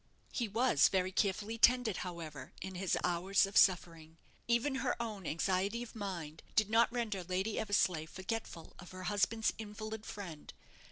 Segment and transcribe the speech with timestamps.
[0.31, 4.17] He was very carefully tended, however, in his hours of suffering.
[4.47, 9.53] Even her own anxiety of mind did not render Lady Eversleigh forgetful of her husband's
[9.59, 10.55] invalid friend.